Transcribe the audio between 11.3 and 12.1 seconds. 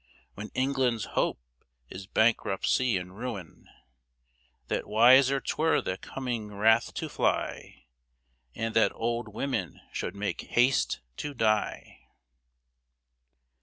die.